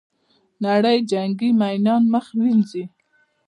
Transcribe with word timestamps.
نړۍ 0.65 0.97
جنګي 1.11 1.49
میینان 1.59 2.03
مخ 2.13 2.25
ووینځي. 2.35 2.83